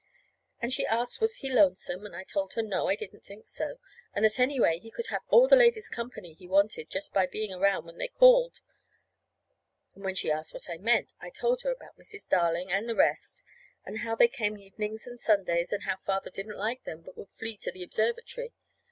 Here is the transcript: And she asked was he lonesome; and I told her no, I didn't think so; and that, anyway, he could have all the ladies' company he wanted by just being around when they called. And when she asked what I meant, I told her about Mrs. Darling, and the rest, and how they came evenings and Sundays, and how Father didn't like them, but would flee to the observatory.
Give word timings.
And 0.59 0.73
she 0.73 0.83
asked 0.87 1.21
was 1.21 1.35
he 1.35 1.49
lonesome; 1.53 2.07
and 2.07 2.15
I 2.15 2.23
told 2.23 2.53
her 2.55 2.63
no, 2.63 2.87
I 2.87 2.95
didn't 2.95 3.23
think 3.23 3.45
so; 3.45 3.75
and 4.15 4.25
that, 4.25 4.39
anyway, 4.39 4.79
he 4.79 4.89
could 4.89 5.05
have 5.11 5.21
all 5.29 5.47
the 5.47 5.55
ladies' 5.55 5.89
company 5.89 6.33
he 6.33 6.47
wanted 6.47 6.87
by 6.87 6.91
just 6.91 7.13
being 7.31 7.53
around 7.53 7.85
when 7.85 7.99
they 7.99 8.07
called. 8.07 8.61
And 9.93 10.03
when 10.03 10.15
she 10.15 10.31
asked 10.31 10.55
what 10.55 10.71
I 10.71 10.77
meant, 10.77 11.13
I 11.19 11.29
told 11.29 11.61
her 11.61 11.69
about 11.71 11.99
Mrs. 11.99 12.27
Darling, 12.27 12.71
and 12.71 12.89
the 12.89 12.95
rest, 12.95 13.43
and 13.85 13.99
how 13.99 14.15
they 14.15 14.27
came 14.27 14.57
evenings 14.57 15.05
and 15.05 15.19
Sundays, 15.19 15.71
and 15.71 15.83
how 15.83 15.97
Father 15.97 16.31
didn't 16.31 16.57
like 16.57 16.83
them, 16.83 17.01
but 17.01 17.15
would 17.15 17.27
flee 17.27 17.55
to 17.57 17.71
the 17.71 17.83
observatory. 17.83 18.53